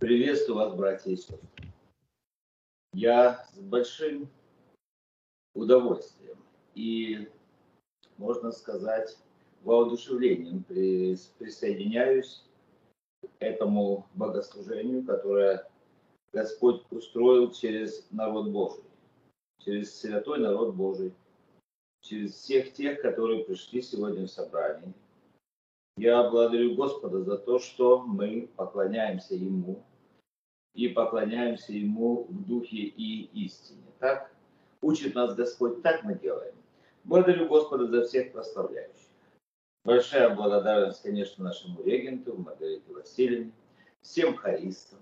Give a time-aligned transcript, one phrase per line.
[0.00, 1.40] Приветствую вас, братья и сестры.
[2.92, 4.28] Я с большим
[5.54, 6.38] удовольствием
[6.76, 7.28] и,
[8.16, 9.18] можно сказать,
[9.64, 12.44] воодушевлением присоединяюсь
[13.22, 15.68] к этому богослужению, которое
[16.32, 18.84] Господь устроил через народ Божий,
[19.64, 21.12] через святой народ Божий,
[22.02, 24.94] через всех тех, которые пришли сегодня в собрание.
[25.96, 29.82] Я благодарю Господа за то, что мы поклоняемся Ему
[30.78, 33.82] и поклоняемся Ему в духе и истине.
[33.98, 34.30] Так
[34.80, 36.54] учит нас Господь, так мы делаем.
[37.02, 39.08] Благодарю Господа за всех прославляющих.
[39.84, 43.50] Большая благодарность, конечно, нашему регенту Маргарите Васильевне,
[44.02, 45.00] всем хористам.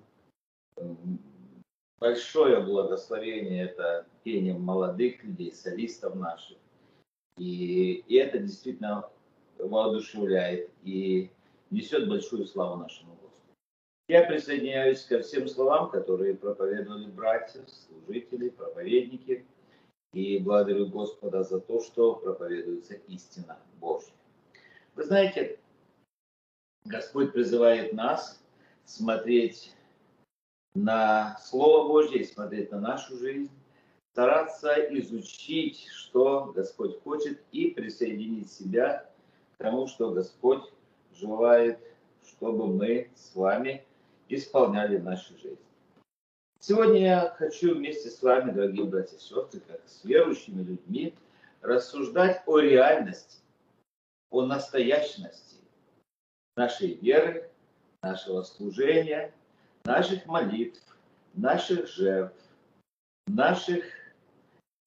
[1.99, 6.57] Большое благословение это пением молодых людей, солистов наших.
[7.37, 9.11] И, и это действительно
[9.59, 11.31] воодушевляет и
[11.71, 13.26] несет большую славу нашему Господу.
[14.09, 19.45] Я присоединяюсь ко всем словам, которые проповедовали братья, служители, проповедники,
[20.13, 24.13] и благодарю Господа за то, что проповедуется истина Божья.
[24.95, 25.59] Вы знаете,
[26.85, 28.41] Господь призывает нас
[28.85, 29.75] смотреть
[30.77, 33.51] на Слово Божье, смотреть на нашу жизнь,
[34.13, 39.11] стараться изучить, что Господь хочет, и присоединить себя
[39.55, 40.63] к тому, что Господь
[41.13, 41.81] желает,
[42.25, 43.85] чтобы мы с вами
[44.29, 45.59] исполняли в нашей жизни.
[46.61, 51.15] Сегодня я хочу вместе с вами, дорогие братья и сестры, как с верующими людьми,
[51.61, 53.39] рассуждать о реальности,
[54.31, 55.57] о настоящности
[56.57, 57.51] нашей веры,
[58.03, 59.33] нашего служения,
[59.85, 60.81] наших молитв,
[61.35, 62.43] наших жертв,
[63.27, 63.85] наших,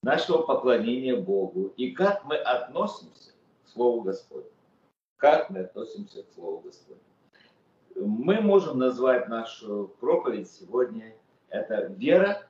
[0.02, 3.32] нашего поклонения Богу и как мы относимся
[3.64, 4.50] к Слову Господню.
[5.16, 7.09] Как мы относимся к Слову Господню.
[7.96, 11.14] Мы можем назвать нашу проповедь сегодня
[11.48, 12.46] это вера,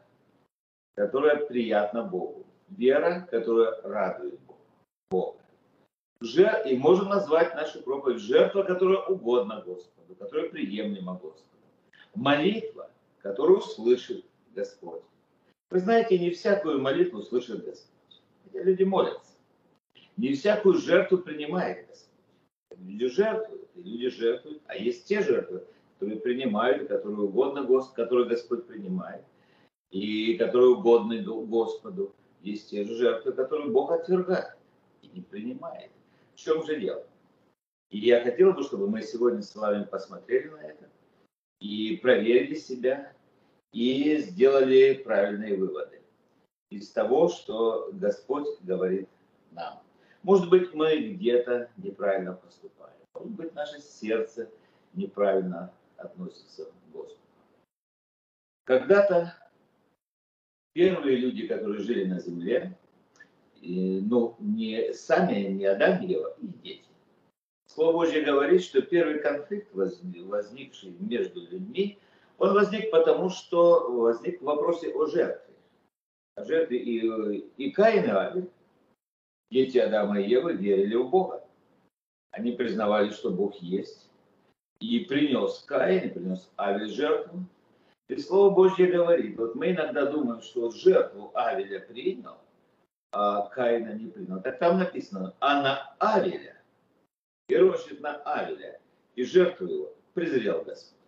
[0.94, 2.46] которая приятна Богу.
[2.69, 4.38] Вера, которая радует
[5.11, 5.39] Бога.
[6.20, 6.62] Жер...
[6.67, 11.46] И можем назвать нашу проповедь жертва, которая угодна Господу, которая приемлема Господу.
[12.14, 12.90] Молитва,
[13.22, 14.24] которую слышит
[14.55, 15.02] Господь.
[15.70, 18.22] Вы знаете, не всякую молитву слышит Господь.
[18.45, 19.33] Хотя люди молятся.
[20.17, 22.09] Не всякую жертву принимает Господь.
[22.77, 25.64] Люди жертвуют, и люди жертвуют, а есть те жертвы,
[25.95, 29.25] которые принимают, которые угодно Господу, которые Господь принимает,
[29.91, 32.14] и которые угодны Господу.
[32.42, 34.57] Есть те же жертвы, которые Бог отвергает
[35.03, 35.91] и не принимает.
[36.35, 37.07] В чем же дело?
[37.91, 40.89] И я хотел бы, чтобы мы сегодня с вами посмотрели на это
[41.61, 43.13] и проверили себя,
[43.73, 46.01] и сделали правильные выводы
[46.70, 49.08] из того, что Господь говорит
[49.51, 49.83] нам.
[50.23, 52.95] Может быть, мы где-то неправильно поступаем.
[53.14, 54.51] Может быть, наше сердце
[54.95, 57.20] неправильно относится к Господу.
[58.64, 59.35] Когда-то
[60.73, 62.77] первые люди, которые жили на земле,
[63.61, 66.85] и, ну, не сами, не Адам и Ева, их дети.
[67.67, 71.98] Слово Божье говорит, что первый конфликт, возникший между людьми,
[72.39, 75.55] он возник потому, что возник в вопросе о жертве.
[76.37, 78.51] О жертве и, и Каин и Авель,
[79.50, 81.44] дети Адама и Евы, верили в Бога.
[82.30, 84.08] Они признавали, что Бог есть,
[84.80, 87.44] и принес Каин, принес Авель жертву.
[88.08, 92.39] И Слово Божье говорит, вот мы иногда думаем, что жертву Авеля принял,
[93.12, 94.40] а Каина не принял.
[94.40, 96.56] Так там написано, а на Авеля,
[97.48, 98.80] и рощит на Авеля,
[99.14, 100.98] и жертву его презрел Господь.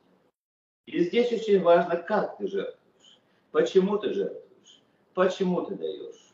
[0.87, 3.21] И здесь очень важно, как ты жертвуешь,
[3.51, 4.83] почему ты жертвуешь,
[5.15, 6.32] почему ты даешь,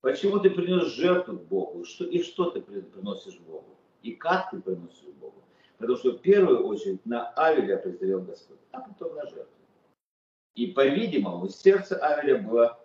[0.00, 5.14] почему ты принес жертву Богу, что, и что ты приносишь Богу, и как ты приносишь
[5.20, 5.42] Богу.
[5.78, 9.46] Потому что в первую очередь на Авеля презрел Господь, а потом на жертву.
[10.54, 12.78] И, по-видимому, сердце Авеля было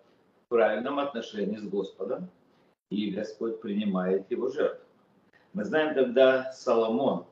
[0.44, 2.30] в правильном отношении с Господом,
[2.90, 4.84] и Господь принимает его жертву.
[5.52, 7.26] Мы знаем, когда Соломон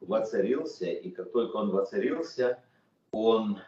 [0.00, 2.58] воцарился, и как только он воцарился,
[3.12, 3.58] он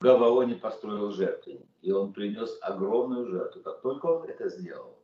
[0.00, 3.62] Гаваоне построил жертвенник, и он принес огромную жертву.
[3.62, 4.96] Как только он это сделал,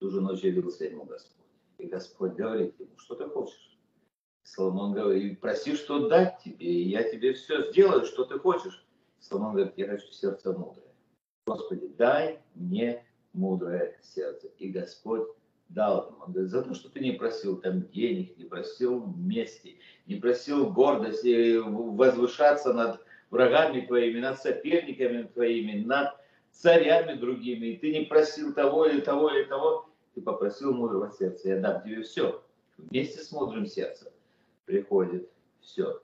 [0.00, 1.46] ту же ночь явился ему Господь.
[1.78, 3.78] И Господь говорит ему, что ты хочешь?
[4.42, 8.86] Соломон говорит, проси, что дать тебе, и я тебе все сделаю, что ты хочешь.
[9.18, 10.92] Соломон говорит, я хочу сердце мудрое.
[11.46, 13.02] Господи, дай мне
[13.32, 14.48] мудрое сердце.
[14.58, 15.26] И Господь
[15.70, 16.18] дал ему.
[16.20, 20.70] Он говорит, за то, что ты не просил там денег, не просил мести, не просил
[20.70, 23.03] гордости, возвышаться над
[23.34, 26.14] врагами твоими, над соперниками твоими, над
[26.52, 31.48] царями другими, и ты не просил того или того или того, ты попросил мудрого сердца,
[31.48, 32.42] я дам тебе все,
[32.78, 34.08] вместе с мудрым сердцем
[34.64, 35.28] приходит
[35.60, 36.00] все.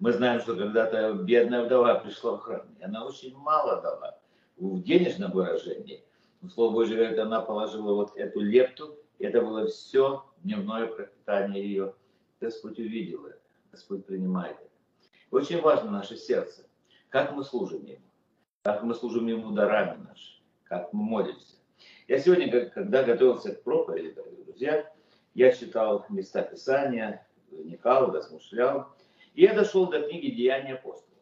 [0.00, 4.18] Мы знаем, что когда-то бедная вдова пришла в храм, и она очень мало дала
[4.56, 6.02] в денежном выражении.
[6.42, 11.64] Но Слово Божье говорит, она положила вот эту лепту, и это было все дневное пропитание
[11.64, 11.94] ее.
[12.40, 13.38] Господь увидел это,
[13.70, 14.73] Господь принимает это.
[15.34, 16.64] Очень важно наше сердце,
[17.08, 18.04] как мы служим Ему,
[18.62, 21.56] как мы служим Ему дарами нашими, как мы молимся.
[22.06, 24.92] Я сегодня, когда готовился к проповеди, дорогие друзья,
[25.34, 28.94] я читал места Писания, вникал, размышлял,
[29.34, 31.18] и я дошел до книги «Деяния апостолов».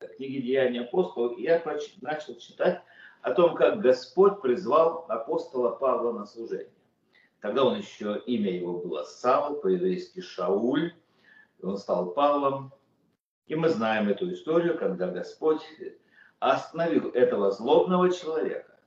[0.00, 1.62] До книги «Деяния апостолов» и я
[2.00, 2.82] начал читать
[3.20, 6.74] о том, как Господь призвал апостола Павла на служение.
[7.40, 10.92] Тогда он еще, имя его было Савл, по-еврейски Шауль,
[11.62, 12.72] он стал Павлом.
[13.46, 15.62] И мы знаем эту историю, когда Господь
[16.38, 18.78] остановил этого злобного человека,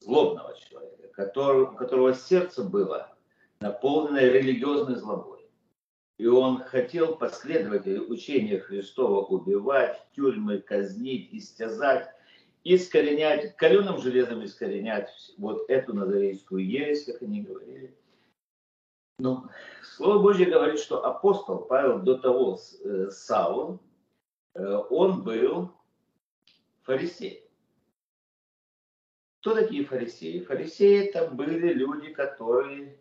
[0.00, 3.14] злобного человека, который, у которого сердце было
[3.60, 5.50] наполнено религиозной злобой.
[6.18, 12.08] И он хотел последователей учения Христова убивать, тюрьмы казнить, истязать,
[12.64, 17.96] искоренять, каленым железом искоренять вот эту назарейскую ересь, как они говорили.
[19.18, 19.48] Но
[19.82, 23.78] Слово Божье говорит, что апостол Павел до того э, Саул,
[24.54, 25.70] э, он был
[26.82, 27.48] фарисей.
[29.40, 30.40] Кто такие фарисеи?
[30.40, 32.96] Фарисеи это были люди, которые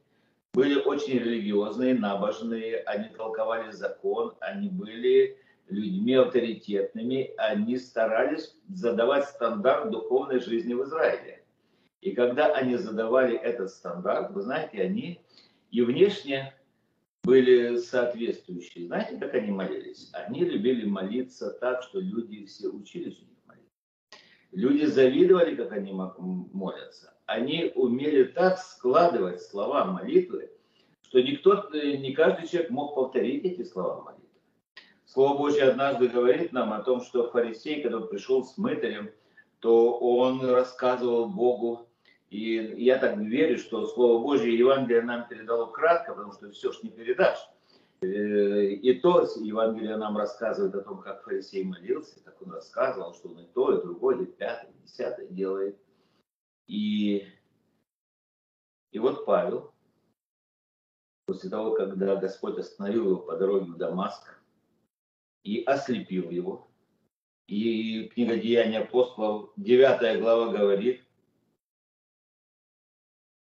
[0.54, 5.38] были очень религиозные, набожные, они толковали закон, они были
[5.70, 11.44] людьми авторитетными, они старались задавать стандарт духовной жизни в Израиле.
[12.02, 15.22] И когда они задавали этот стандарт, вы знаете, они
[15.72, 16.54] и внешне
[17.24, 18.88] были соответствующие.
[18.88, 20.10] Знаете, как они молились?
[20.14, 23.72] Они любили молиться так, что люди все учились у них молиться.
[24.52, 30.52] Люди завидовали, как они молятся они умели так складывать слова молитвы,
[31.04, 34.28] что никто, э, не каждый человек мог повторить эти слова молитвы.
[35.06, 39.12] Слово Божье однажды говорит нам о том, что фарисей, когда пришел с мытарем,
[39.60, 41.88] то он рассказывал Богу,
[42.32, 46.82] и я так верю, что Слово Божье Евангелие нам передало кратко, потому что все ж
[46.82, 47.48] не передашь.
[48.02, 53.30] Э, и то Евангелие нам рассказывает о том, как фарисей молился, как он рассказывал, что
[53.30, 55.78] он и то, и другое, и пятое, и десятое делает–
[56.72, 57.28] и,
[58.94, 59.74] и вот Павел,
[61.26, 64.42] после того, когда Господь остановил его по дороге в Дамаск
[65.44, 66.72] и ослепил его,
[67.48, 71.04] и книга Деяния апостолов, 9 глава говорит,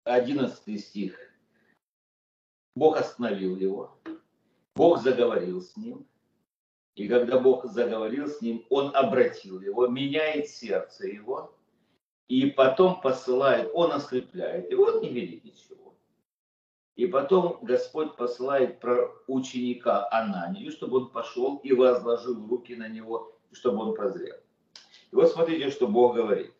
[0.07, 1.19] 11 стих,
[2.75, 3.97] Бог остановил его,
[4.75, 6.07] Бог заговорил с ним,
[6.95, 11.57] и когда Бог заговорил с ним, Он обратил его, меняет сердце его,
[12.27, 15.95] и потом посылает, он ослепляет, и он не видит ничего.
[16.95, 23.39] И потом Господь посылает про ученика Ананию, чтобы он пошел и возложил руки на него,
[23.51, 24.35] чтобы он прозрел.
[25.11, 26.53] И вот смотрите, что Бог говорит.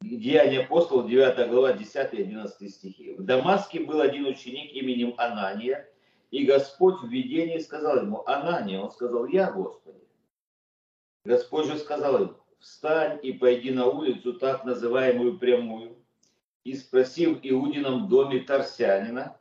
[0.00, 3.14] Деяния апостолов, 9 глава, 10 и 11 стихи.
[3.14, 5.88] В Дамаске был один ученик именем Анания,
[6.30, 10.06] и Господь в видении сказал ему, Анания, он сказал, я Господи.
[11.24, 15.96] Господь же сказал ему, встань и пойди на улицу, так называемую прямую,
[16.64, 19.38] и спроси в Иудином доме Тарсянина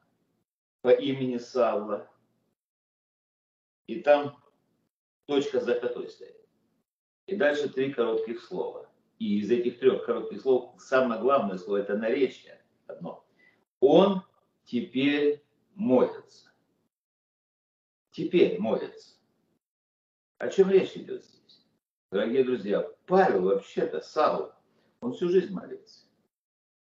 [0.82, 2.10] по имени Савла.
[3.88, 4.38] И там
[5.26, 6.36] точка за стоит.
[7.26, 8.87] И дальше три коротких слова.
[9.20, 13.26] И из этих трех коротких слов самое главное слово это наречие одно.
[13.80, 14.22] Он
[14.66, 15.44] теперь
[15.76, 16.52] молится.
[18.12, 19.16] Теперь молится.
[20.38, 21.68] О чем речь идет здесь?
[22.12, 24.52] Дорогие друзья, Павел вообще-то, Саул,
[25.02, 26.06] он всю жизнь молится.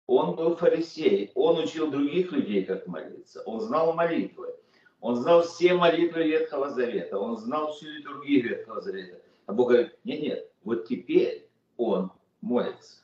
[0.07, 3.43] Он был фарисей, он учил других людей, как молиться.
[3.43, 4.55] Он знал молитвы.
[5.01, 7.19] Он знал все молитвы Ветхого Завета.
[7.19, 9.21] Он знал всю литургию Ветхого Завета.
[9.45, 13.03] А Бог говорит, нет, нет, вот теперь он молится.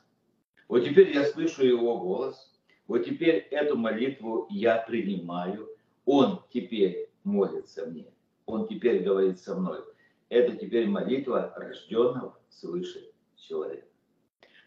[0.68, 2.52] Вот теперь я слышу его голос.
[2.86, 5.68] Вот теперь эту молитву я принимаю.
[6.04, 8.06] Он теперь молится мне.
[8.46, 9.82] Он теперь говорит со мной
[10.28, 13.86] это теперь молитва рожденного свыше человека.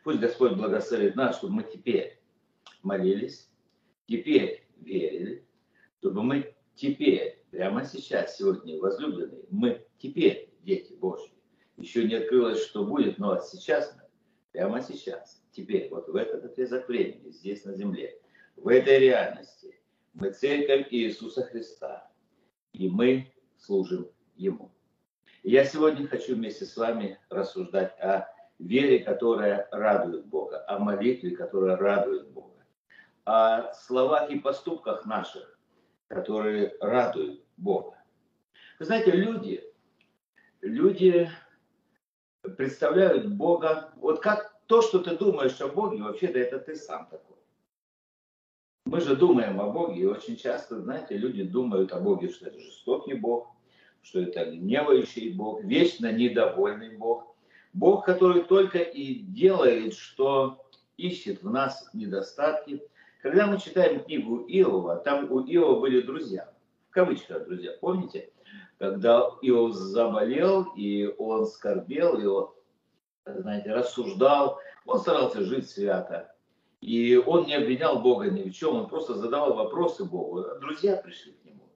[0.03, 2.19] Пусть Господь благословит нас, чтобы мы теперь
[2.81, 3.49] молились,
[4.07, 5.45] теперь верили,
[5.99, 11.33] чтобы мы теперь, прямо сейчас, сегодня, возлюбленные, мы теперь дети Божьи.
[11.77, 13.97] Еще не открылось, что будет, но сейчас
[14.51, 18.19] прямо сейчас, теперь, вот в этот отрезок времени, здесь на земле,
[18.55, 19.79] в этой реальности,
[20.13, 22.09] мы церковь Иисуса Христа,
[22.73, 24.71] и мы служим Ему.
[25.43, 28.27] Я сегодня хочу вместе с вами рассуждать о
[28.57, 32.65] вере, которая радует Бога, о молитве, которая радует Бога,
[33.25, 35.57] о словах и поступках наших,
[36.07, 37.97] которые радуют Бога.
[38.79, 39.63] Вы знаете, люди,
[40.61, 41.29] люди
[42.57, 47.37] представляют Бога, вот как то, что ты думаешь о Боге, вообще-то это ты сам такой.
[48.85, 52.59] Мы же думаем о Боге, и очень часто, знаете, люди думают о Боге, что это
[52.59, 53.47] жестокий Бог,
[54.01, 57.35] что это гневающий Бог, вечно недовольный Бог.
[57.73, 60.65] Бог, который только и делает, что
[60.97, 62.81] ищет в нас недостатки.
[63.21, 66.51] Когда мы читаем книгу Иова, там у Иова были друзья,
[66.89, 68.31] в кавычках друзья, помните?
[68.79, 72.49] Когда Иов заболел, и он скорбел, и он,
[73.25, 76.33] знаете, рассуждал, он старался жить свято.
[76.79, 80.45] И он не обвинял Бога ни в чем, он просто задавал вопросы Богу.
[80.61, 81.67] Друзья пришли к нему.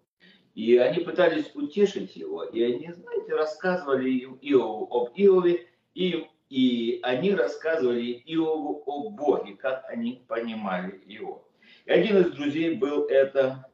[0.56, 4.10] И они пытались утешить его, и они, знаете, рассказывали
[4.42, 11.46] Иову об Иове, и, и они рассказывали Иову о Боге, как они понимали его.
[11.86, 13.70] И один из друзей был это,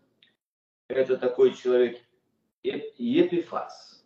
[0.87, 1.99] это такой человек
[2.63, 4.03] Епифас.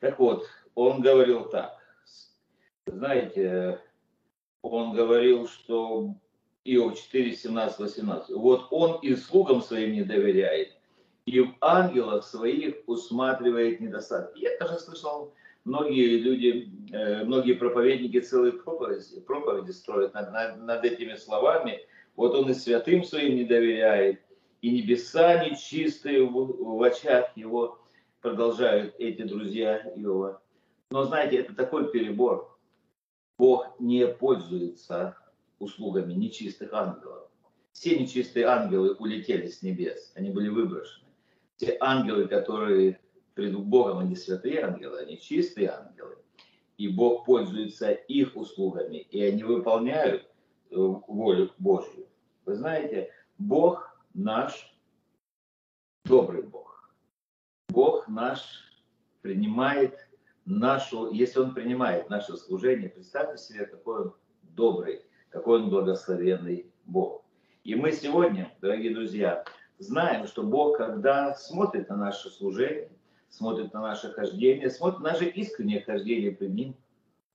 [0.00, 1.78] Так вот, он говорил так,
[2.86, 3.80] знаете,
[4.62, 6.14] он говорил, что
[6.64, 8.36] Иов 4, 17, 18.
[8.36, 10.72] Вот он и слугам своим не доверяет,
[11.26, 14.40] и в ангелах своих усматривает недостатки.
[14.40, 15.32] Я даже слышал,
[15.64, 21.80] многие люди, э, многие проповедники целые проповеди, проповеди строят над, над, над этими словами.
[22.16, 24.20] Вот он и святым своим не доверяет,
[24.64, 27.78] и небеса нечистые в, очах его,
[28.22, 30.40] продолжают эти друзья Иова.
[30.90, 32.58] Но знаете, это такой перебор.
[33.36, 35.18] Бог не пользуется
[35.58, 37.28] услугами нечистых ангелов.
[37.72, 41.08] Все нечистые ангелы улетели с небес, они были выброшены.
[41.58, 42.98] Те ангелы, которые
[43.34, 46.16] пред Богом, они святые ангелы, они чистые ангелы.
[46.78, 50.22] И Бог пользуется их услугами, и они выполняют
[50.70, 52.06] э, волю Божью.
[52.46, 54.72] Вы знаете, Бог наш
[56.04, 56.94] добрый Бог.
[57.68, 58.40] Бог наш
[59.20, 60.08] принимает
[60.44, 67.24] нашу, если Он принимает наше служение, представьте себе, какой Он добрый, какой Он благословенный Бог.
[67.64, 69.44] И мы сегодня, дорогие друзья,
[69.78, 72.90] знаем, что Бог, когда смотрит на наше служение,
[73.28, 76.76] смотрит на наше хождение, смотрит на наше искреннее хождение пред Ним,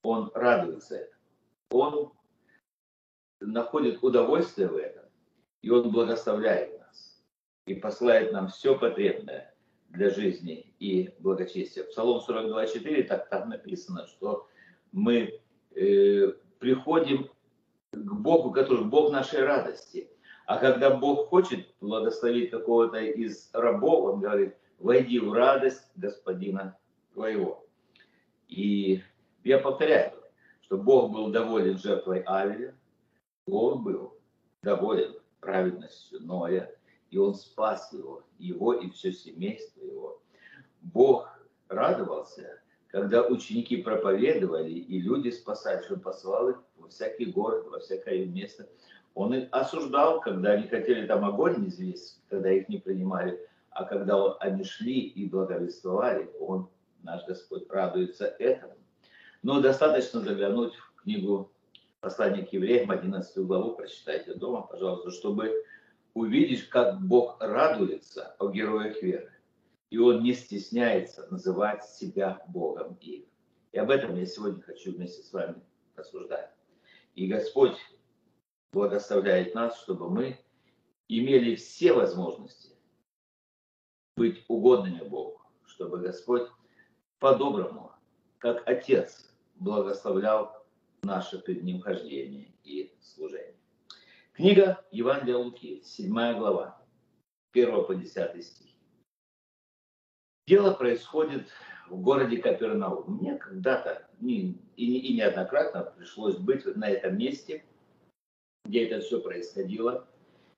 [0.02, 1.20] Он радуется этому.
[1.72, 2.12] Он
[3.40, 4.99] находит удовольствие в этом,
[5.62, 7.22] и Он благословляет нас,
[7.66, 9.54] и посылает нам все потребное
[9.88, 11.84] для жизни и благочестия.
[11.84, 14.48] Псалом 42.4 так там написано, что
[14.92, 15.40] мы
[15.74, 17.28] э, приходим
[17.92, 20.08] к Богу, который Бог нашей радости.
[20.46, 26.76] А когда Бог хочет благословить какого-то из рабов, он говорит, войди в радость господина
[27.12, 27.66] твоего.
[28.48, 29.02] И
[29.44, 30.12] я повторяю,
[30.62, 32.74] что Бог был доволен жертвой Авеля,
[33.46, 34.18] Бог был
[34.62, 36.70] доволен праведностью Ноя,
[37.10, 40.22] и он спас его, его и все семейство его.
[40.80, 41.28] Бог
[41.68, 47.78] радовался, когда ученики проповедовали, и люди спасали, что он послал их во всякий город, во
[47.80, 48.68] всякое место.
[49.14, 54.34] Он их осуждал, когда они хотели там огонь известь, когда их не принимали, а когда
[54.34, 56.68] они шли и благовествовали, он,
[57.02, 58.74] наш Господь, радуется этому.
[59.42, 61.50] Но достаточно заглянуть в книгу
[62.00, 65.64] послания к евреям, 11 главу, прочитайте дома, пожалуйста, чтобы
[66.14, 69.32] увидеть, как Бог радуется о героях веры.
[69.90, 73.24] И Он не стесняется называть себя Богом их.
[73.72, 75.62] И об этом я сегодня хочу вместе с вами
[75.94, 76.50] рассуждать.
[77.14, 77.76] И Господь
[78.72, 80.38] благословляет нас, чтобы мы
[81.08, 82.70] имели все возможности
[84.16, 86.48] быть угодными Богу, чтобы Господь
[87.18, 87.92] по-доброму,
[88.38, 90.59] как Отец, благословлял
[91.02, 93.54] наше перед Ним хождение и служение.
[94.32, 96.80] Книга Евангелия Луки, 7 глава,
[97.52, 98.70] 1 по 10 стих.
[100.46, 101.48] Дело происходит
[101.88, 103.18] в городе Капернаум.
[103.18, 107.64] Мне когда-то и, и неоднократно пришлось быть на этом месте,
[108.64, 110.06] где это все происходило.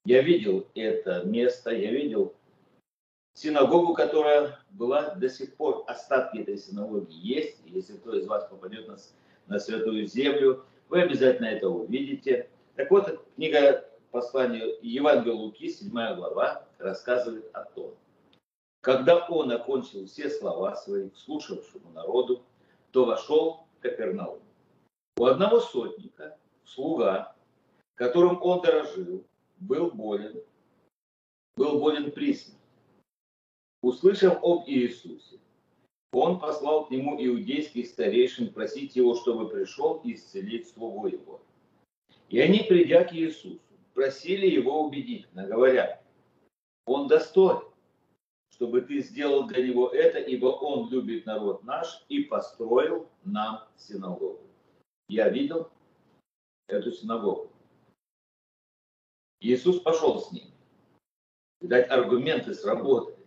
[0.05, 2.35] Я видел это место, я видел
[3.35, 7.59] синагогу, которая была до сих пор, остатки этой синагоги есть.
[7.67, 8.97] Если кто из вас попадет на,
[9.53, 12.49] на Святую Землю, вы обязательно это увидите.
[12.75, 17.95] Так вот, книга послания Евангелия Луки, 7 глава, рассказывает о том,
[18.81, 22.43] когда он окончил все слова свои слушавшему народу,
[22.91, 24.41] то вошел в Капернаум.
[25.19, 27.35] У одного сотника, слуга,
[27.95, 29.25] которым он дорожил,
[29.59, 30.43] был болен,
[31.57, 32.37] был болен при
[33.83, 35.39] Услышав об Иисусе,
[36.13, 41.41] он послал к нему иудейских старейшин просить его, чтобы пришел и исцелить слугу его.
[42.29, 43.61] И они, придя к Иисусу,
[43.95, 46.03] просили его убедительно, говоря,
[46.87, 47.63] он достоин,
[48.51, 54.41] чтобы ты сделал для него это, ибо он любит народ наш и построил нам синагогу.
[55.09, 55.71] Я видел
[56.69, 57.51] эту синагогу.
[59.41, 60.53] Иисус пошел с ним.
[61.61, 63.22] Видать, аргументы сработали.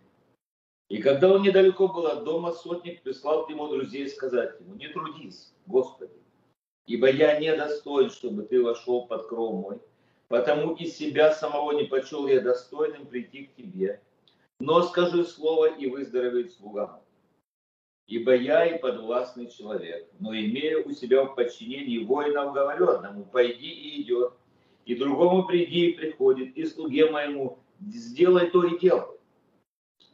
[0.89, 4.87] И когда он недалеко был от дома, сотник прислал к нему друзей сказать ему, не
[4.87, 6.13] трудись, Господи,
[6.85, 9.79] ибо я недостоин, чтобы ты вошел под кров мой,
[10.27, 14.01] потому и себя самого не почел я достойным прийти к тебе.
[14.59, 17.01] Но скажи слово, и выздоровеет слуга.
[18.07, 24.01] Ибо я и подвластный человек, но имею у себя в подчинении воинов, говорю пойди и
[24.03, 24.33] идет,
[24.85, 29.15] и другому приди и приходит, и слуге моему сделай то и делай.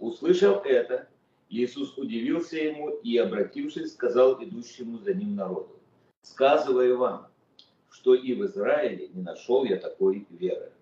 [0.02, 1.08] Услышав это,
[1.48, 5.80] Иисус удивился ему и, обратившись, сказал идущему за ним народу,
[6.24, 7.28] сказываю вам,
[7.92, 10.74] что и в Израиле не нашел я такой веры.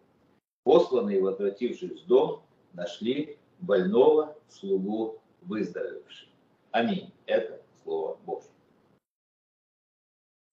[0.63, 6.29] Посланные, возвратившись в дом, нашли больного слугу выздоровевшим.
[6.71, 7.11] Аминь.
[7.25, 8.49] Это Слово Божье.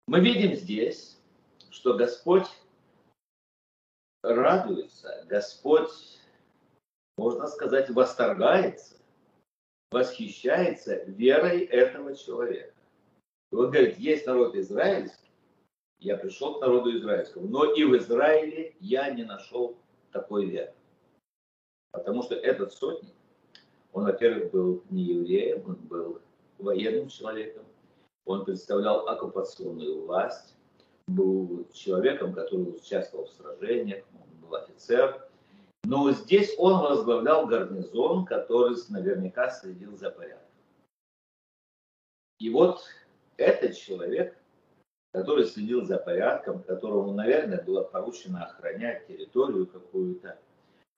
[0.08, 1.20] Мы видим здесь,
[1.70, 2.48] что Господь
[4.24, 6.18] радуется, Господь
[7.16, 8.96] можно сказать, восторгается,
[9.90, 12.74] восхищается верой этого человека.
[13.52, 15.30] И вот говорит, есть народ израильский,
[15.98, 19.78] я пришел к народу израильскому, но и в Израиле я не нашел
[20.12, 20.74] такой веры.
[21.92, 23.14] Потому что этот сотник,
[23.92, 26.20] он, во-первых, был не евреем, он был
[26.58, 27.64] военным человеком,
[28.26, 30.54] он представлял оккупационную власть,
[31.06, 35.25] был человеком, который участвовал в сражениях, он был офицер,
[35.86, 40.50] но здесь он возглавлял гарнизон, который наверняка следил за порядком.
[42.40, 42.82] И вот
[43.36, 44.36] этот человек,
[45.12, 50.40] который следил за порядком, которому, наверное, было поручено охранять территорию какую-то,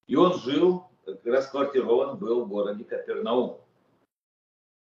[0.06, 0.84] и он жил,
[1.22, 3.60] расквартирован был в городе Капернаум.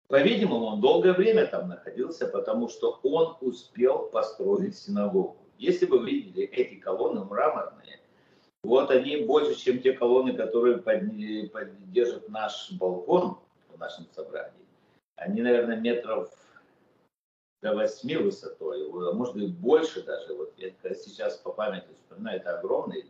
[0.09, 5.37] По-видимому, он долгое время там находился, потому что он успел построить синагогу.
[5.59, 8.02] Если вы видели эти колонны мраморные,
[8.63, 14.53] вот они больше, чем те колонны, которые поддержат наш балкон в нашем собрании.
[15.17, 16.31] Они, наверное, метров
[17.61, 20.35] до 8 высотой, а может быть больше даже.
[20.35, 23.05] Вот я сейчас по памяти вспоминаю, это огромное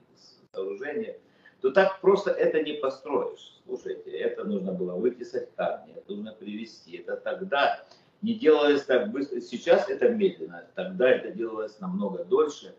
[0.52, 1.18] сооружение.
[1.60, 3.60] То так просто это не построишь.
[3.64, 6.96] Слушайте, это нужно было вытесать камни, это нужно привести.
[6.96, 7.84] Это тогда
[8.20, 9.40] не делалось так быстро.
[9.40, 12.74] Сейчас это медленно, тогда это делалось намного дольше.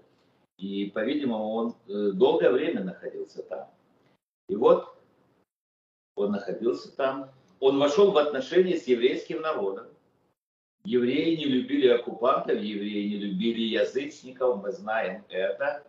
[0.57, 3.69] И, по-видимому, он э, долгое время находился там.
[4.49, 4.95] И вот
[6.15, 7.31] он находился там.
[7.59, 9.87] Он вошел в отношения с еврейским народом.
[10.85, 15.83] Евреи не любили оккупантов, евреи не любили язычников, мы знаем это.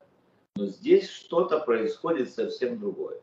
[0.56, 3.20] Но здесь что-то происходит совсем другое.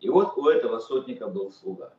[0.00, 1.94] И вот у этого сотника был слуга.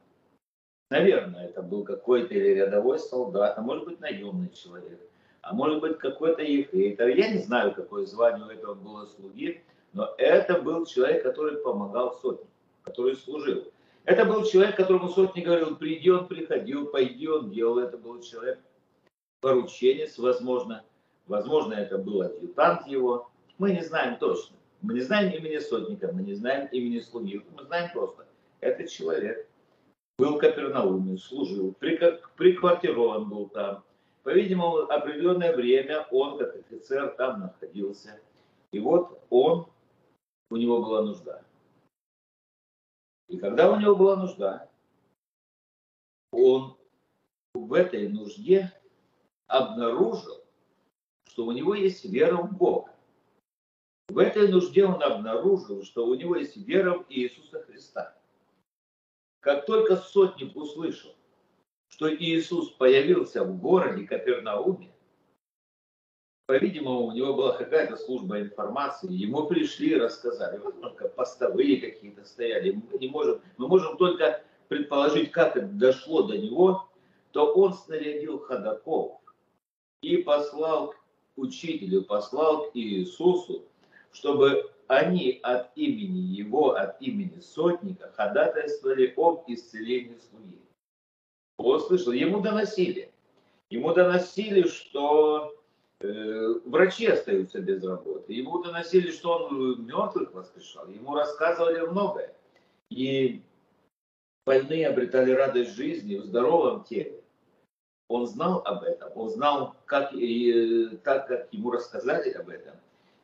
[0.91, 5.01] Наверное, это был какой-то или рядовой солдат, а может быть наемный человек
[5.45, 7.09] а может быть какой-то ефрейтор.
[7.09, 9.61] Я не знаю, какое звание у этого было слуги,
[9.93, 12.47] но это был человек, который помогал сотне,
[12.81, 13.71] который служил.
[14.05, 17.77] Это был человек, которому сотник говорил, приди, он приходил, пойди, он делал.
[17.77, 18.59] Это был человек
[19.39, 20.83] порученец, возможно.
[21.27, 23.29] Возможно, это был адъютант его.
[23.59, 24.55] Мы не знаем точно.
[24.81, 27.45] Мы не знаем имени сотника, мы не знаем имени слуги.
[27.55, 28.25] Мы знаем просто,
[28.61, 29.47] этот человек
[30.17, 33.83] был Капернауме, служил, приквартирован был там,
[34.25, 38.19] по-видимому, определенное время он, как офицер, там находился.
[38.71, 39.67] И вот он,
[40.49, 41.45] у него была нужда.
[43.29, 44.67] И когда у него была нужда,
[46.31, 46.75] он
[47.53, 48.73] в этой нужде
[49.45, 50.43] обнаружил,
[51.27, 52.95] что у него есть вера в Бога.
[54.07, 58.17] В этой нужде он обнаружил, что у него есть вера в Иисуса Христа.
[59.41, 61.15] Как только сотник услышал,
[61.95, 64.91] что Иисус появился в городе Капернауме,
[66.45, 72.71] по-видимому, у него была какая-то служба информации, ему пришли и рассказали, только постовые какие-то стояли,
[72.71, 76.85] мы не можем, мы можем только предположить, как это дошло до него,
[77.31, 79.21] то он снарядил ходаков
[80.01, 80.97] и послал к
[81.37, 83.63] учителю, послал к Иисусу,
[84.11, 90.64] чтобы они от имени его, от имени сотника ходатайствовали об исцелении слуги.
[91.57, 93.11] Он слышал, ему доносили.
[93.69, 95.55] Ему доносили, что
[95.99, 98.33] э, врачи остаются без работы.
[98.33, 100.87] Ему доносили, что он мертвых воскрешал.
[100.89, 102.33] Ему рассказывали многое.
[102.89, 103.41] И
[104.45, 107.21] больные обретали радость жизни в здоровом теле.
[108.07, 112.75] Он знал об этом, он знал, как, и, так как ему рассказали об этом.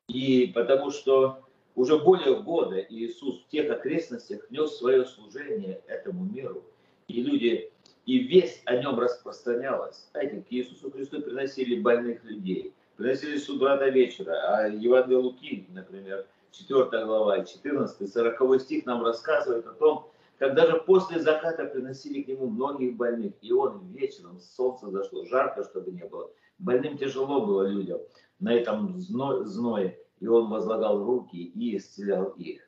[0.08, 1.44] И потому что
[1.76, 6.64] уже более года Иисус в тех окрестностях нес свое служение этому миру.
[7.08, 7.71] И люди,
[8.06, 10.08] и весть о нем распространялась.
[10.12, 14.34] Знаете, к Иисусу Христу приносили больных людей, приносили с утра до вечера.
[14.48, 20.08] А Евангелие Луки, например, 4 глава, 14, 40 стих нам рассказывает о том,
[20.40, 23.34] как даже после заката приносили к нему многих больных.
[23.42, 26.32] И он вечером, солнце зашло, жарко, чтобы не было.
[26.58, 28.00] Больным тяжело было людям
[28.40, 32.62] на этом зное и он возлагал руки и исцелял их.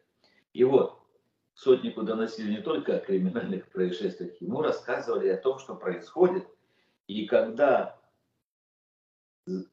[0.53, 0.99] И вот,
[1.53, 6.47] сотнику доносили не только о криминальных происшествиях, ему рассказывали о том, что происходит.
[7.07, 7.99] И когда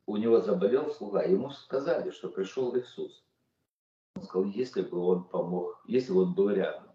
[0.07, 3.25] у него заболел слуга, ему сказали, что пришел Иисус.
[4.16, 6.90] Он сказал, если бы он помог, если бы он был рядом,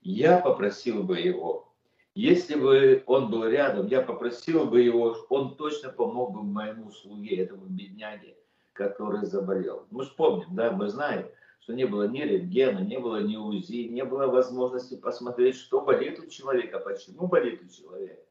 [0.00, 1.74] я попросил бы его.
[2.14, 7.38] Если бы он был рядом, я попросил бы его, он точно помог бы моему слуге,
[7.38, 8.36] этому бедняге
[8.74, 9.86] который заболел.
[9.90, 11.26] Мы же помним, да, мы знаем,
[11.64, 16.20] что не было ни рентгена, не было ни УЗИ, не было возможности посмотреть, что болит
[16.20, 18.22] у человека, почему болит у человека.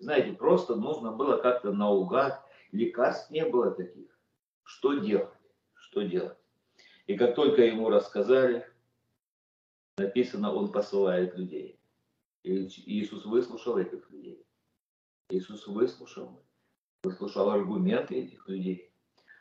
[0.00, 4.18] Знаете, просто нужно было как-то наугад, лекарств не было таких.
[4.64, 5.28] Что делать?
[5.74, 6.36] Что делать?
[7.06, 8.66] И как только ему рассказали,
[9.96, 11.78] написано, он посылает людей.
[12.42, 14.44] И Иисус выслушал этих людей.
[15.28, 16.42] Иисус выслушал,
[17.04, 18.90] выслушал аргументы этих людей.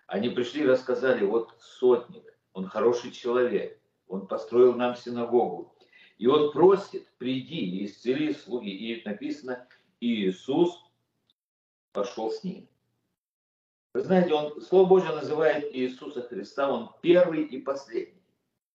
[0.06, 5.76] Они пришли и рассказали, вот сотник, он хороший человек, он построил нам синагогу.
[6.18, 8.70] И он просит, приди и исцели слуги.
[8.70, 9.68] И написано,
[10.00, 10.80] Иисус
[11.92, 12.68] пошел с ним.
[13.94, 18.24] Вы знаете, он, Слово Божье называет Иисуса Христа, он первый и последний.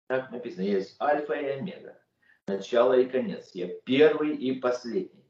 [0.07, 2.01] Так написано, есть альфа и омега,
[2.47, 3.51] начало и конец.
[3.55, 5.25] Я первый и последний.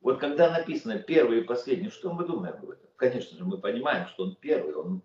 [0.00, 2.88] Вот когда написано первый и последний, что мы думаем об этом?
[2.96, 5.02] Конечно же, мы понимаем, что он первый, он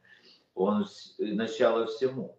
[0.58, 0.88] он
[1.20, 2.38] начало всему.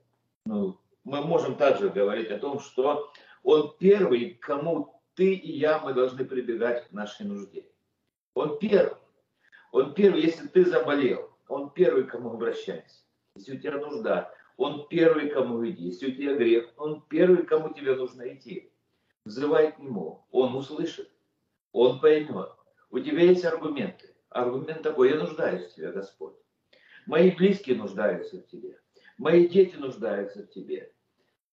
[0.49, 5.93] Ну, мы можем также говорить о том, что он первый, кому ты и я, мы
[5.93, 7.67] должны прибегать к нашей нужде.
[8.33, 8.97] Он первый.
[9.73, 13.05] Он первый, если ты заболел, он первый, кому обращайся.
[13.35, 15.89] Если у тебя нужда, он первый, кому иди.
[15.89, 18.73] Если у тебя грех, он первый, кому тебе нужно идти.
[19.27, 21.11] Взывай к нему, он услышит,
[21.73, 22.53] он поймет.
[22.89, 24.15] У тебя есть аргументы.
[24.31, 26.37] Аргумент такой, я нуждаюсь в тебе, Господь.
[27.05, 28.79] Мои близкие нуждаются в тебе.
[29.19, 30.93] Мои дети нуждаются в тебе.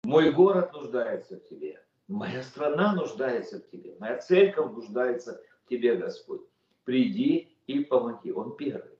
[0.03, 1.85] Мой город нуждается в тебе.
[2.09, 3.95] Моя страна нуждается в тебе.
[4.01, 6.41] Моя церковь нуждается в тебе, Господь.
[6.85, 8.33] Приди и помоги.
[8.33, 8.99] Он первый.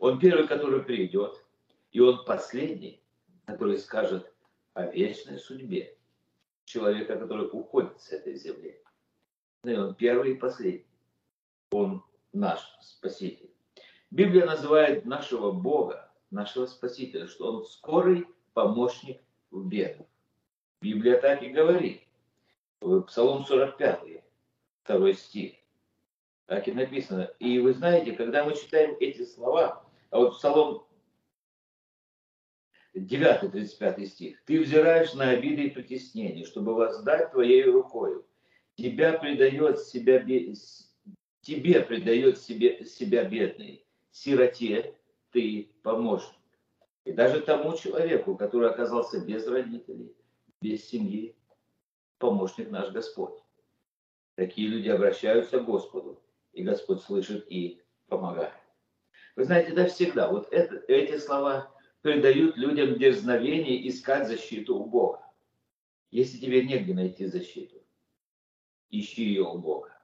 [0.00, 1.42] Он первый, который придет.
[1.92, 3.00] И он последний,
[3.46, 4.32] который скажет
[4.74, 5.96] о вечной судьбе
[6.64, 8.82] человека, который уходит с этой земли.
[9.64, 10.86] И он первый и последний.
[11.70, 13.50] Он наш Спаситель.
[14.10, 20.06] Библия называет нашего Бога, нашего Спасителя, что Он скорый помощник в бедах.
[20.80, 22.02] Библия так и говорит.
[23.06, 24.22] Псалом 45,
[24.82, 25.54] второй стих.
[26.46, 27.30] Так и написано.
[27.38, 30.86] И вы знаете, когда мы читаем эти слова, а вот Псалом
[32.94, 34.42] 9, 35 стих.
[34.44, 38.26] «Ты взираешь на обиды и притеснения, чтобы воздать твоей рукою.
[38.74, 40.24] Тебя предает себя,
[41.40, 44.94] тебе предает себе, себя бедный, сироте
[45.30, 46.38] ты помощник.
[47.04, 50.14] И даже тому человеку, который оказался без родителей,
[50.60, 51.36] без семьи,
[52.18, 53.38] помощник наш Господь.
[54.34, 58.52] Такие люди обращаются к Господу, и Господь слышит и помогает.
[59.36, 65.24] Вы знаете, да всегда, вот это, эти слова придают людям дерзновение искать защиту у Бога.
[66.10, 67.82] Если тебе негде найти защиту,
[68.90, 69.96] ищи ее у Бога.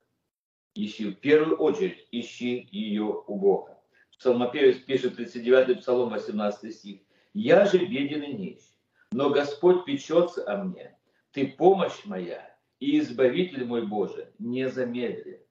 [0.74, 3.75] Ищи, в первую очередь, ищи ее у Бога.
[4.18, 7.00] Псалмопевец пишет 39 Псалом 18 стих.
[7.34, 8.62] «Я же беден и нищ,
[9.12, 10.98] но Господь печется о мне.
[11.32, 15.46] Ты помощь моя и избавитель мой Боже, не замедли».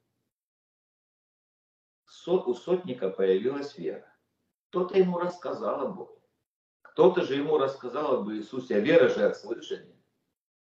[2.28, 4.12] У сотника появилась вера.
[4.70, 6.22] Кто-то ему рассказал об Боге.
[6.82, 10.02] Кто-то же ему рассказал об Иисусе, а вера же от слышания.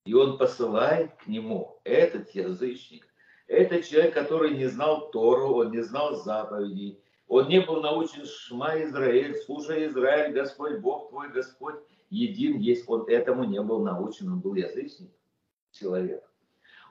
[0.07, 3.07] И он посылает к нему этот язычник,
[3.49, 8.83] этот человек, который не знал Тору, он не знал заповедей, он не был научен Шма
[8.83, 11.77] Израиль, слушай Израиль, Господь Бог твой, Господь
[12.11, 12.85] един есть.
[12.87, 15.11] Он этому не был научен, он был язычник,
[15.71, 16.31] человек.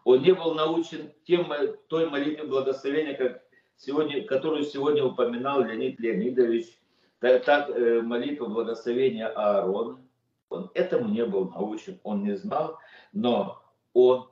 [0.03, 1.53] Он не был научен тем,
[1.89, 3.43] той молитве благословения, как
[3.75, 6.75] сегодня, которую сегодня упоминал Леонид Леонидович,
[7.19, 10.03] так, так э, молитва благословения Аарона.
[10.49, 12.79] Он этому не был научен, он не знал,
[13.13, 13.61] но
[13.93, 14.27] он,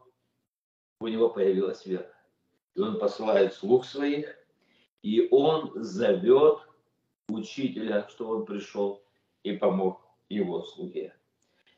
[1.02, 2.12] у него появилась вера.
[2.74, 4.39] И он посылает слух своих,
[5.02, 6.60] и он зовет
[7.30, 9.04] учителя, что он пришел
[9.44, 11.16] и помог его слуге.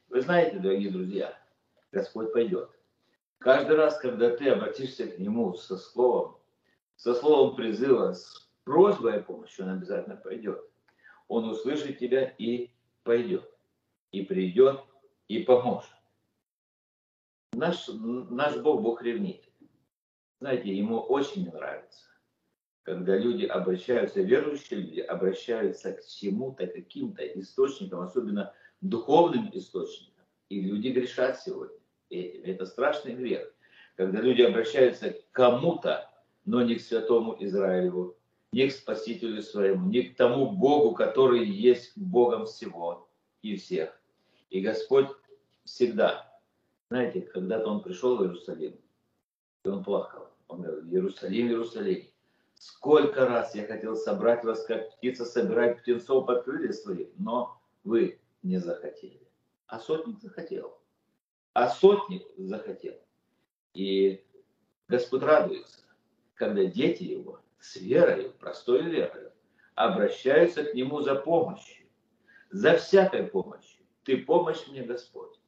[0.10, 1.38] Вы знаете, дорогие друзья,
[1.92, 2.70] Господь пойдет.
[3.38, 6.38] Каждый раз, когда ты обратишься к Нему со словом,
[6.96, 10.62] со словом призыва, с просьбой о помощи, Он обязательно пойдет.
[11.28, 12.70] Он услышит тебя и
[13.04, 13.50] пойдет.
[14.12, 14.82] И придет,
[15.28, 15.90] и поможет.
[17.54, 19.52] Наш, наш Бог, Бог ревнитель.
[20.40, 22.08] Знаете, ему очень нравится,
[22.84, 30.26] когда люди обращаются, верующие люди обращаются к чему-то, каким-то источникам, особенно духовным источникам.
[30.50, 31.78] И люди грешат сегодня
[32.10, 32.44] этим.
[32.44, 33.54] Это страшный грех,
[33.96, 36.10] когда люди обращаются к кому-то,
[36.46, 38.18] но не к святому Израилеву,
[38.52, 43.08] не к Спасителю своему, не к тому Богу, который есть Богом всего
[43.44, 43.98] и всех.
[44.50, 45.08] И Господь
[45.64, 46.40] всегда,
[46.90, 48.76] знаете, когда-то Он пришел в Иерусалим,
[49.64, 50.30] и Он плакал.
[50.48, 52.11] Он говорил, Иерусалим, Иерусалим,
[52.62, 58.22] сколько раз я хотел собрать вас, как птица собирает птенцов под крылья свои, но вы
[58.44, 59.28] не захотели.
[59.66, 60.80] А сотник захотел.
[61.54, 62.94] А сотник захотел.
[63.74, 64.24] И
[64.88, 65.82] Господь радуется,
[66.36, 69.32] когда дети его с верой, простой верой,
[69.74, 71.88] обращаются к нему за помощью,
[72.52, 73.84] за всякой помощью.
[74.04, 75.40] Ты помощь мне, Господь.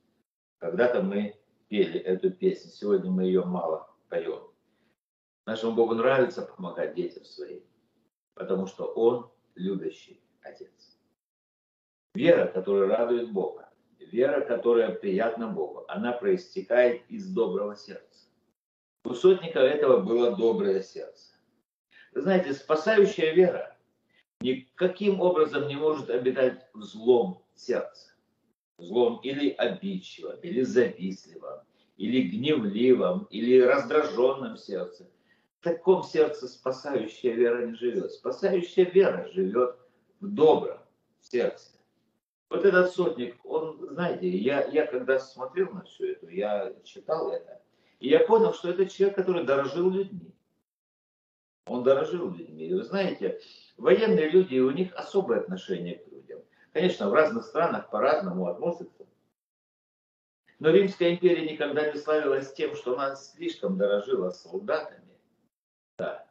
[0.58, 4.53] Когда-то мы пели эту песню, сегодня мы ее мало поем.
[5.46, 7.64] Нашему Богу нравится помогать детям своим,
[8.34, 10.98] потому что Он любящий Отец.
[12.16, 18.28] Вера, которая радует Бога, вера, которая приятна Богу, она проистекает из доброго сердца.
[19.04, 21.34] У сотника этого было доброе сердце.
[22.14, 23.78] Вы знаете, спасающая вера
[24.40, 28.14] никаким образом не может обитать в злом сердце.
[28.78, 31.60] Злом или обидчивом, или завистливом,
[31.98, 35.10] или гневливом, или раздраженном сердце
[35.64, 38.12] в таком сердце спасающая вера не живет.
[38.12, 39.78] Спасающая вера живет
[40.20, 40.80] в добром
[41.22, 41.72] сердце.
[42.50, 47.62] Вот этот сотник, он, знаете, я, я когда смотрел на все это, я читал это,
[48.02, 50.36] и я понял, что это человек, который дорожил людьми.
[51.66, 52.68] Он дорожил людьми.
[52.68, 53.40] И вы знаете,
[53.78, 56.42] военные люди, у них особое отношение к людям.
[56.74, 59.06] Конечно, в разных странах по-разному относятся.
[60.60, 65.03] Но Римская империя никогда не славилась тем, что она слишком дорожила солдатами
[65.98, 66.26] да.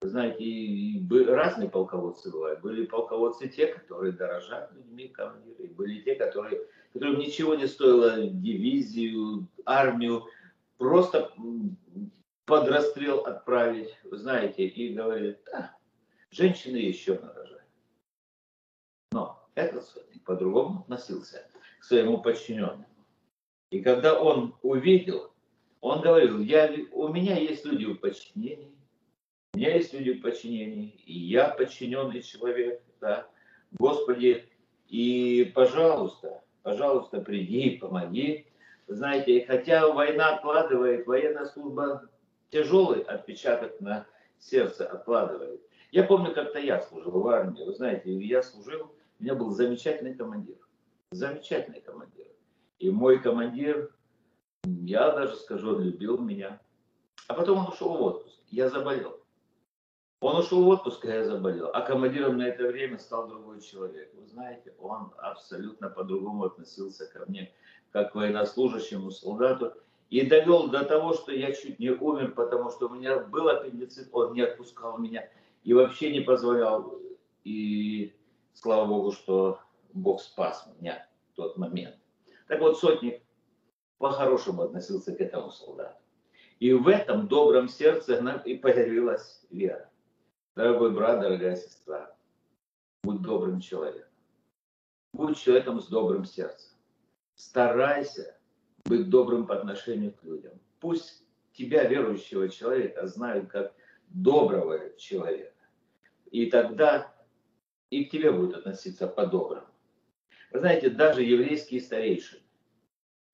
[0.00, 2.60] Вы знаете, разные полководцы бывают.
[2.60, 5.68] Были полководцы те, которые дорожат людьми, командиры.
[5.74, 10.26] Были те, которые, которым ничего не стоило дивизию, армию,
[10.76, 11.32] просто
[12.44, 15.76] под расстрел отправить, вы знаете, и говорили, да,
[16.30, 17.62] женщины еще нарожают.
[19.10, 21.44] Но этот сотник по-другому относился
[21.80, 22.86] к своему подчиненному.
[23.70, 25.32] И когда он увидел,
[25.80, 28.77] он говорил, я, у меня есть люди в подчинении,
[29.54, 33.26] у меня есть люди в подчинении, и я подчиненный человек, да.
[33.72, 34.44] Господи,
[34.88, 38.46] и пожалуйста, пожалуйста, приди, помоги.
[38.86, 42.08] Знаете, хотя война откладывает, военная служба
[42.50, 44.06] тяжелый отпечаток на
[44.38, 45.60] сердце откладывает.
[45.92, 47.64] Я помню, как-то я служил в армии.
[47.64, 50.56] Вы знаете, я служил, у меня был замечательный командир.
[51.10, 52.26] Замечательный командир.
[52.78, 53.94] И мой командир,
[54.64, 56.60] я даже скажу, он любил меня.
[57.26, 58.38] А потом он ушел в отпуск.
[58.48, 59.17] Я заболел.
[60.20, 61.70] Он ушел в отпуск, а я заболел.
[61.72, 64.12] А командиром на это время стал другой человек.
[64.14, 67.52] Вы знаете, он абсолютно по-другому относился ко мне,
[67.92, 69.74] как к военнослужащему солдату.
[70.10, 74.08] И довел до того, что я чуть не умер, потому что у меня был аппендицит,
[74.12, 75.28] он не отпускал меня
[75.62, 76.98] и вообще не позволял.
[77.44, 78.14] И
[78.54, 79.60] слава Богу, что
[79.92, 81.94] Бог спас меня в тот момент.
[82.48, 83.22] Так вот, сотник
[83.98, 85.96] по-хорошему относился к этому солдату.
[86.58, 89.88] И в этом добром сердце и появилась вера.
[90.58, 92.12] Дорогой брат, дорогая сестра,
[93.04, 94.10] будь добрым человеком.
[95.12, 96.76] Будь человеком с добрым сердцем.
[97.36, 98.36] Старайся
[98.84, 100.58] быть добрым по отношению к людям.
[100.80, 103.72] Пусть тебя, верующего человека, знают как
[104.08, 105.54] доброго человека.
[106.32, 107.14] И тогда
[107.90, 109.68] и к тебе будут относиться по-доброму.
[110.50, 112.42] Вы знаете, даже еврейские старейшины,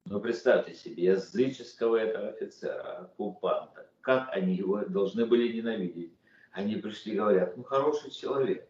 [0.04, 6.12] ну представьте себе, языческого этого офицера, оккупанта, как они его должны были ненавидеть
[6.54, 8.66] они пришли и говорят, ну хороший человек.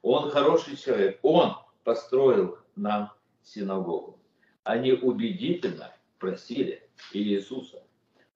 [0.00, 1.20] Он хороший человек.
[1.22, 4.18] Он построил нам синагогу.
[4.64, 7.82] Они убедительно просили Иисуса,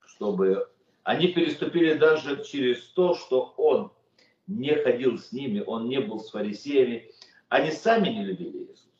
[0.05, 0.69] чтобы
[1.05, 3.93] они переступили даже через то, что он
[4.47, 7.11] не ходил с ними, он не был с фарисеями.
[7.49, 8.91] Они сами не любили Иисуса.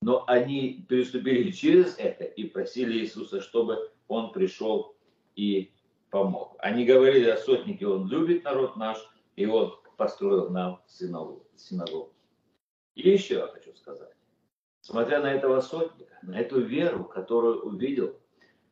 [0.00, 4.96] Но они переступили через это и просили Иисуса, чтобы он пришел
[5.36, 5.70] и
[6.10, 6.56] помог.
[6.58, 8.98] Они говорили о сотнике, он любит народ наш,
[9.36, 12.12] и он построил нам синагогу.
[12.94, 14.14] И еще я хочу сказать.
[14.82, 18.18] смотря на этого сотника, на эту веру, которую увидел,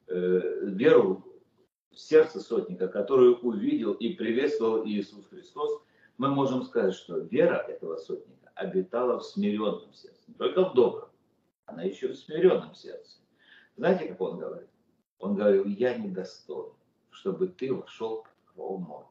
[0.07, 1.23] э, веру
[1.91, 5.83] в сердце сотника, которую увидел и приветствовал Иисус Христос,
[6.17, 10.19] мы можем сказать, что вера этого сотника обитала в смиренном сердце.
[10.27, 11.11] Не только в добром,
[11.67, 13.19] она еще в смиренном сердце.
[13.77, 14.69] Знаете, как он говорит?
[15.19, 16.73] Он говорил, я недостоин,
[17.19, 19.07] чтобы ты вошел в море.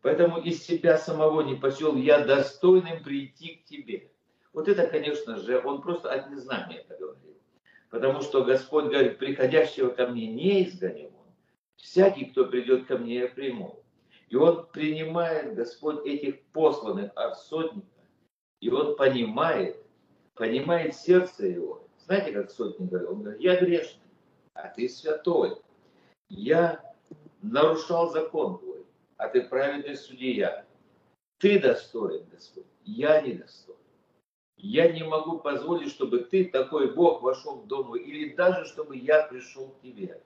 [0.00, 4.10] Поэтому из себя самого не посел я достойным прийти к тебе.
[4.52, 7.36] Вот это, конечно же, он просто от незнания это говорил.
[7.90, 11.32] Потому что Господь говорит, приходящего ко мне не изгоню он.
[11.76, 13.82] Всякий, кто придет ко мне, я приму.
[14.28, 17.86] И он принимает, Господь, этих посланных от сотника.
[18.60, 19.76] И он понимает,
[20.34, 21.86] понимает сердце его.
[21.98, 23.12] Знаете, как сотник говорил?
[23.12, 24.02] Он говорит, я грешный,
[24.54, 25.58] а ты святой.
[26.28, 26.91] Я
[27.42, 30.64] нарушал закон твой, а ты праведный судья.
[31.38, 33.78] Ты достоин, Господь, я не достоин.
[34.56, 39.24] Я не могу позволить, чтобы ты, такой Бог, вошел в дом, или даже, чтобы я
[39.26, 40.22] пришел к тебе.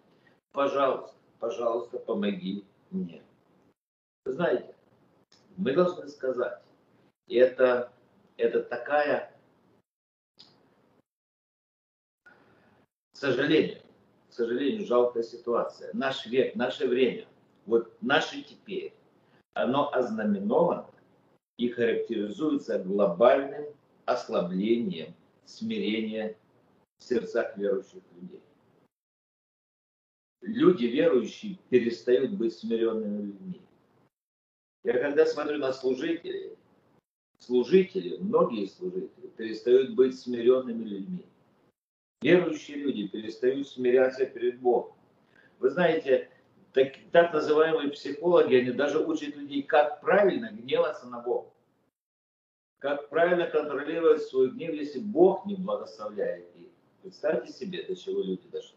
[0.52, 3.22] Пожалуйста, пожалуйста, помоги мне.
[4.26, 4.74] Знаете,
[5.57, 6.61] мы должны сказать,
[7.29, 7.92] это,
[8.37, 9.35] это такая,
[13.12, 13.86] к сожалению,
[14.37, 15.90] сожалению, жалкая ситуация.
[15.94, 17.27] Наш век, наше время,
[17.64, 18.92] вот наше теперь,
[19.55, 20.87] оно ознаменовано
[21.57, 23.64] и характеризуется глобальным
[24.05, 25.14] ослаблением
[25.46, 26.37] смирения
[26.99, 28.42] в сердцах верующих людей.
[30.42, 33.61] Люди верующие перестают быть смиренными людьми.
[34.85, 36.57] Я когда смотрю на служителей,
[37.38, 41.25] служители, многие служители перестают быть смиренными людьми.
[42.22, 44.96] Верующие люди перестают смиряться перед Богом.
[45.59, 46.31] Вы знаете,
[46.72, 51.50] так, так называемые психологи, они даже учат людей, как правильно гневаться на Бога.
[52.79, 56.68] Как правильно контролировать свой гнев, если Бог не благословляет их.
[57.02, 58.76] Представьте себе, до чего люди дошли.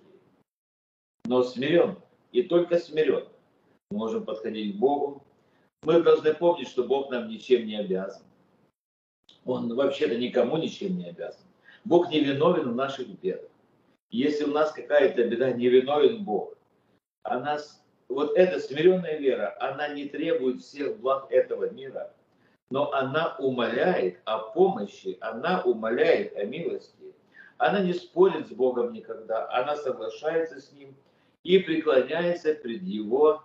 [1.25, 1.97] Но смирен,
[2.32, 3.28] и только смирен,
[3.91, 5.23] мы можем подходить к Богу.
[5.84, 8.23] Мы должны помнить, что Бог нам ничем не обязан.
[9.45, 11.49] Он вообще-то никому ничем не обязан.
[11.89, 13.49] Бог не виновен в наших бедах.
[14.12, 16.56] Если у нас какая-то беда, не виновен Бог.
[17.23, 22.13] А нас, вот эта смиренная вера, она не требует всех благ этого мира,
[22.69, 27.15] но она умоляет о помощи, она умоляет о милости.
[27.58, 30.95] Она не спорит с Богом никогда, она соглашается с Ним
[31.41, 33.41] и преклоняется пред Его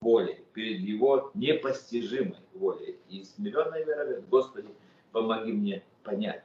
[0.00, 3.00] волей, перед Его непостижимой волей.
[3.08, 4.68] И смиренная вера говорит, Господи,
[5.10, 6.44] помоги мне понять.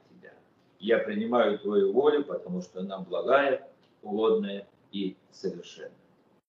[0.78, 3.68] Я принимаю Твою волю, потому что она благая,
[4.02, 5.92] угодная и совершенная.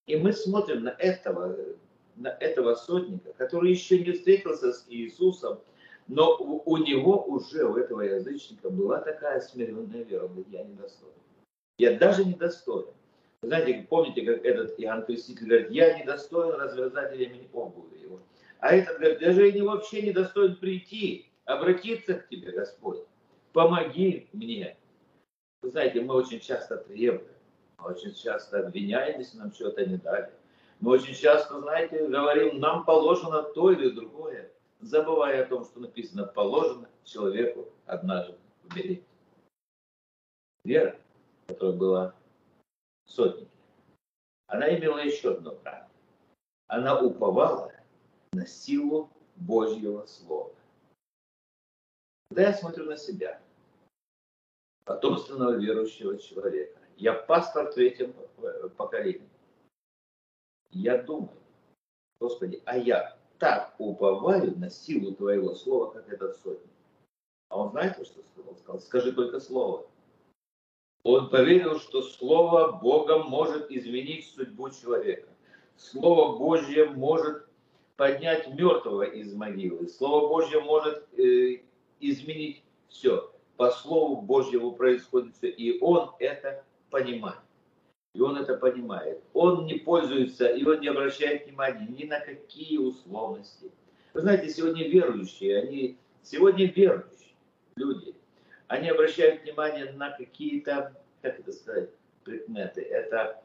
[0.06, 1.56] И мы смотрим на этого
[2.20, 5.60] на этого сотника, который еще не встретился с Иисусом,
[6.08, 10.26] но у, у него уже, у этого язычника, была такая смиренная вера.
[10.26, 11.14] Он говорит, я недостоин.
[11.78, 12.88] Я даже недостоин.
[13.42, 18.20] Вы знаете, помните, как этот Иоанн Креститель говорит, я недостоин развязать ремень обуви его.
[18.60, 23.00] А этот говорит, даже я не вообще недостоин прийти, обратиться к тебе, Господь.
[23.54, 24.78] Помоги мне.
[25.62, 27.36] Вы знаете, мы очень часто требуем,
[27.80, 30.32] очень часто обвиняем, если нам что-то не дали.
[30.80, 36.26] Мы очень часто, знаете, говорим, нам положено то или другое, забывая о том, что написано,
[36.26, 38.36] положено человеку однажды
[38.70, 39.04] умереть.
[40.64, 40.96] Вера,
[41.48, 42.16] которая была
[43.06, 43.50] сотники,
[44.48, 45.88] она имела еще одно право.
[46.68, 47.72] Она уповала
[48.32, 50.54] на силу Божьего Слова.
[52.30, 53.42] Когда я смотрю на себя,
[54.86, 58.14] потомственного верующего человека, я пастор третьем
[58.78, 59.28] поколении,
[60.72, 61.40] я думаю,
[62.20, 66.70] Господи, а я так уповаю на силу Твоего слова, как этот сотник.
[67.50, 68.56] А он знаете, что сказал?
[68.58, 69.88] Сказал, скажи только слово.
[71.04, 75.30] Он поверил, что Слово Бога может изменить судьбу человека.
[75.78, 77.48] Слово Божье может
[77.96, 79.88] поднять мертвого из могилы.
[79.88, 81.64] Слово Божье может э,
[82.00, 83.34] изменить все.
[83.58, 85.50] По Слову Божьему происходит все.
[85.50, 87.40] И он это понимает.
[88.16, 89.24] И он это понимает.
[89.34, 93.72] Он не пользуется, и он не обращает внимания ни на какие условности.
[94.14, 97.36] Вы знаете, сегодня верующие, они сегодня верующие
[97.76, 98.16] люди,
[98.68, 101.90] они обращают внимание на какие-то, как это сказать,
[102.24, 102.82] предметы.
[102.82, 103.44] Это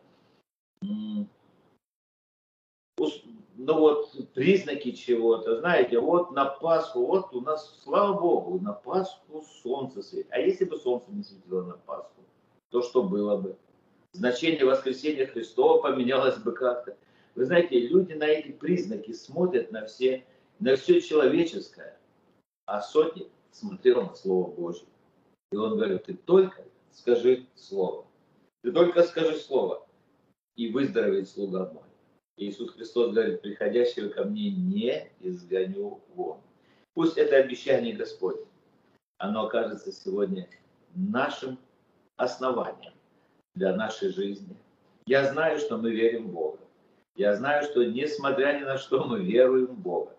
[3.57, 9.44] ну вот признаки чего-то, знаете, вот на Пасху, вот у нас, слава Богу, на Пасху
[9.62, 10.28] солнце светит.
[10.30, 12.22] А если бы солнце не светило на Пасху,
[12.70, 13.57] то что было бы?
[14.14, 16.96] значение воскресения Христова поменялось бы как-то.
[17.34, 20.24] Вы знаете, люди на эти признаки смотрят на все,
[20.61, 21.98] на все человеческое,
[22.64, 24.86] а сотник смотрел на Слово Божье.
[25.50, 28.07] И он говорит, ты только скажи слово.
[28.62, 29.86] Ты только скажи слово,
[30.57, 31.82] и выздоровеет слуга мой.
[32.37, 36.41] Иисус Христос говорит, приходящего ко мне не изгоню вон.
[36.95, 38.47] Пусть это обещание Господне,
[39.18, 40.49] оно окажется сегодня
[40.95, 41.59] нашим
[42.16, 42.93] основанием
[43.55, 44.57] для нашей жизни.
[45.07, 46.59] Я знаю, что мы верим в Бога.
[47.14, 50.16] Я знаю, что несмотря ни на что мы веруем в Бога.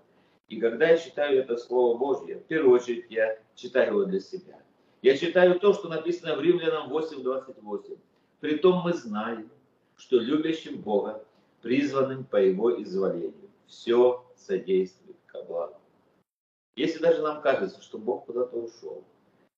[0.47, 4.59] И когда я читаю это Слово Божье, в первую очередь я читаю его для себя.
[5.01, 7.97] Я читаю то, что написано в Римлянам 8.28.
[8.39, 9.49] Притом мы знаем,
[9.97, 11.24] что любящим Бога,
[11.65, 15.43] призванным по Его изволению, все содействует ко.
[16.75, 19.03] Если даже нам кажется, что Бог куда-то ушел,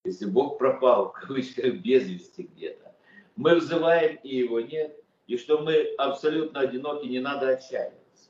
[0.05, 2.95] если Бог пропал, в кавычках, без вести где-то,
[3.36, 8.30] мы взываем, и Его нет, и что мы абсолютно одиноки, не надо отчаиваться.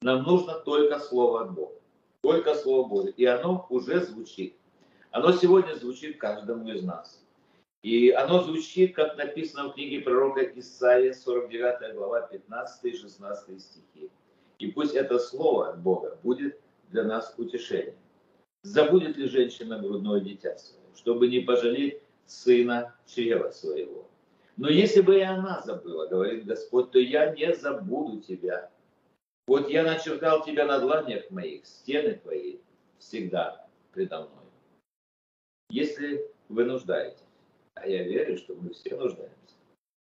[0.00, 1.74] Нам нужно только Слово от Бога.
[2.22, 3.12] Только Слово Божье.
[3.18, 4.56] И оно уже звучит.
[5.10, 7.22] Оно сегодня звучит каждому из нас.
[7.84, 14.10] И оно звучит, как написано в книге пророка Исаия, 49 глава, 15 и 16 стихи.
[14.58, 16.58] И пусть это слово от Бога будет
[16.88, 17.98] для нас утешением.
[18.62, 24.08] Забудет ли женщина грудное дитя свое, чтобы не пожалеть сына чрева своего?
[24.56, 28.70] Но если бы и она забыла, говорит Господь, то я не забуду тебя.
[29.46, 32.60] Вот я начертал тебя на дланях моих, стены твои
[32.98, 34.46] всегда предо мной.
[35.68, 37.23] Если вы нуждаетесь,
[37.74, 39.56] а я верю, что мы все нуждаемся,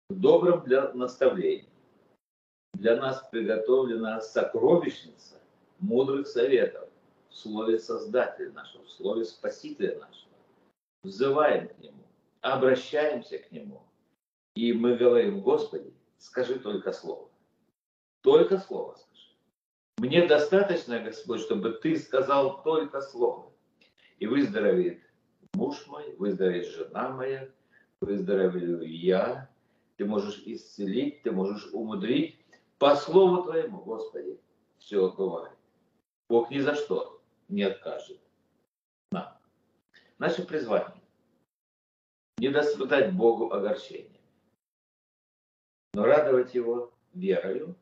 [0.09, 1.69] в добром для наставлений,
[2.75, 5.41] для нас приготовлена сокровищница
[5.79, 6.89] мудрых советов
[7.31, 10.33] в слове Создателя нашего, в слове Спасителя нашего.
[11.03, 12.05] Взываем к Нему,
[12.41, 13.83] обращаемся к Нему.
[14.55, 17.29] И мы говорим, Господи, скажи только Слово.
[18.23, 19.29] Только Слово скажи.
[19.99, 23.53] Мне достаточно, Господь, чтобы Ты сказал только Слово.
[24.19, 25.03] И выздоровеет
[25.55, 27.49] муж мой, выздоровеет жена моя,
[28.01, 29.51] выздоровею я.
[29.97, 32.39] Ты можешь исцелить, ты можешь умудрить.
[32.79, 34.39] По слову Твоему, Господи,
[34.79, 35.57] все бывает.
[36.29, 38.21] Бог ни за что не откажет
[39.11, 39.39] нам.
[40.19, 41.03] Наше призвание
[42.39, 44.21] не досвидать Богу огорчения,
[45.95, 47.75] но радовать Его верою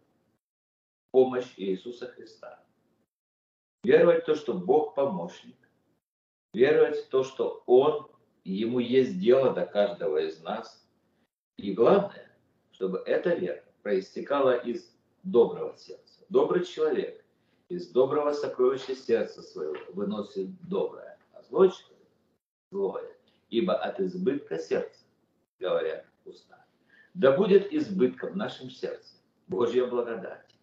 [1.11, 2.61] помощь Иисуса Христа.
[3.83, 5.57] Веровать в то, что Бог помощник.
[6.53, 8.09] Веровать в то, что Он
[8.45, 10.87] Ему есть дело до каждого из нас.
[11.57, 12.31] И главное,
[12.73, 16.25] чтобы эта вера проистекала из доброго сердца.
[16.29, 17.25] Добрый человек
[17.69, 21.73] из доброго сокровища сердца своего выносит доброе, а злой
[22.71, 23.09] злое.
[23.49, 25.05] Ибо от избытка сердца,
[25.59, 26.67] говорят уста,
[27.15, 29.15] да будет избытком в нашем сердце
[29.47, 30.55] Божья благодать,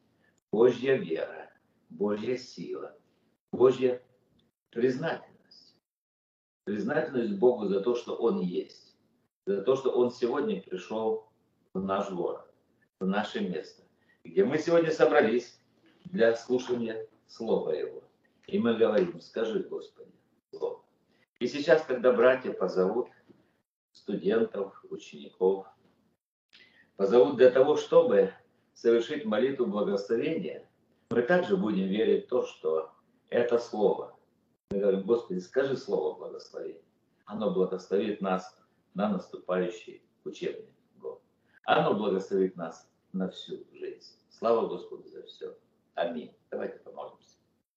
[0.52, 1.50] Божья вера,
[1.90, 2.96] Божья сила,
[3.52, 4.02] Божья
[4.70, 5.31] признательность
[6.64, 8.96] признательность Богу за то, что Он есть,
[9.46, 11.30] за то, что Он сегодня пришел
[11.74, 12.46] в наш город,
[13.00, 13.84] в наше место,
[14.24, 15.60] где мы сегодня собрались
[16.06, 18.04] для слушания Слова Его.
[18.48, 20.12] И мы говорим, скажи, Господи,
[20.50, 20.84] Слово.
[21.40, 23.10] И сейчас, когда братья позовут
[23.94, 25.68] студентов, учеников,
[26.98, 28.34] позовут для того, чтобы
[28.74, 30.68] совершить молитву благословения,
[31.10, 32.92] мы также будем верить в то, что
[33.30, 34.16] это Слово–
[34.72, 36.82] мы говорим, Господи, скажи слово благословения.
[37.26, 38.58] Оно благословит нас
[38.94, 41.22] на наступающий учебный год.
[41.66, 44.18] Оно благословит нас на всю жизнь.
[44.30, 45.56] Слава Господу за все.
[45.96, 46.34] Аминь.
[46.50, 47.21] Давайте помолимся.